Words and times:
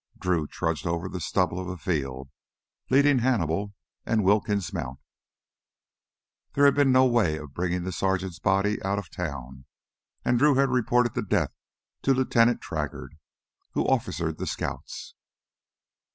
Drew 0.17 0.47
trudged 0.47 0.87
over 0.87 1.07
the 1.07 1.19
stubble 1.19 1.59
of 1.59 1.67
a 1.67 1.77
field, 1.77 2.31
leading 2.89 3.19
Hannibal 3.19 3.75
and 4.03 4.23
Wilkins' 4.23 4.73
mount. 4.73 4.97
There 6.53 6.65
had 6.65 6.73
been 6.73 6.91
no 6.91 7.05
way 7.05 7.37
of 7.37 7.53
bringing 7.53 7.83
the 7.83 7.91
sergeant's 7.91 8.39
body 8.39 8.81
out 8.81 8.97
of 8.97 9.11
town, 9.11 9.65
and 10.25 10.39
Drew 10.39 10.55
had 10.55 10.69
reported 10.69 11.13
the 11.13 11.21
death 11.21 11.53
to 12.01 12.15
Lieutenant 12.15 12.61
Traggart, 12.61 13.11
who 13.73 13.85
officered 13.85 14.39
the 14.39 14.47
scouts. 14.47 15.13